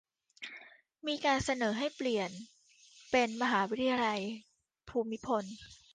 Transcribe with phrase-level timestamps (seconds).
[1.07, 2.31] มีการเสนอให้เปลี่ยน
[3.11, 4.21] เป็น "มหาวิทยาลัย
[4.89, 5.43] ภูมิพล"